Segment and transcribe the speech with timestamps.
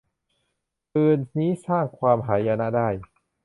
[0.91, 2.89] ปืนนี้สร้างความหายนะได้